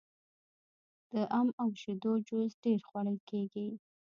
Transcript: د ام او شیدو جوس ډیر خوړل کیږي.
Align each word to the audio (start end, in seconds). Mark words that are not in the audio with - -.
د 1.11 1.13
ام 1.39 1.47
او 1.61 1.69
شیدو 1.81 2.11
جوس 2.27 2.51
ډیر 2.63 2.79
خوړل 2.87 3.17
کیږي. 3.29 3.67